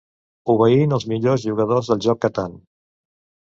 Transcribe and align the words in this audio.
Obeint 0.53 0.95
els 0.97 1.05
millor 1.11 1.37
jugadors 1.45 1.93
del 1.93 2.03
joc 2.09 2.25
Catán. 2.27 2.59